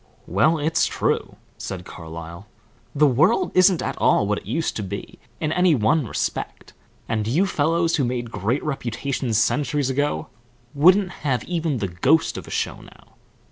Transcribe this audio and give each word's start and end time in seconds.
"Well, 0.25 0.57
it's 0.57 0.87
true," 0.87 1.35
said 1.59 1.85
Carlyle. 1.85 2.47
"The 2.95 3.05
world 3.05 3.51
isn't 3.53 3.83
at 3.83 3.95
all 3.99 4.25
what 4.25 4.39
it 4.39 4.47
used 4.47 4.75
to 4.77 4.81
be 4.81 5.19
in 5.39 5.51
any 5.51 5.75
one 5.75 6.07
respect, 6.07 6.73
and 7.07 7.27
you 7.27 7.45
fellows 7.45 7.97
who 7.97 8.03
made 8.03 8.31
great 8.31 8.63
reputations 8.63 9.37
centuries 9.37 9.91
ago 9.91 10.29
wouldn't 10.73 11.11
have 11.21 11.43
even 11.43 11.77
the 11.77 11.87
ghost 11.87 12.35
of 12.35 12.47
a 12.47 12.49
show 12.49 12.81
now. 12.81 13.13